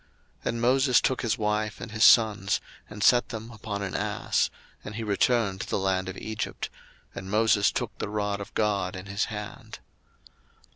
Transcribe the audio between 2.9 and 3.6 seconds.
set them